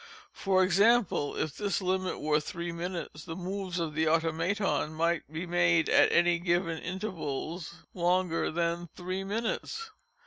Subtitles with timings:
[0.33, 5.45] For example, if this limit were three minutes, the moves of the Automaton might be
[5.45, 9.91] made at any given intervals longer than three minutes.